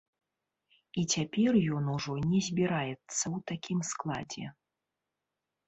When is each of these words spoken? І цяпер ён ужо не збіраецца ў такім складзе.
І 1.01 1.03
цяпер 1.15 1.51
ён 1.81 1.91
ужо 1.97 2.11
не 2.31 2.41
збіраецца 2.49 2.95
ў 2.95 3.37
такім 3.55 3.79
складзе. 3.93 4.47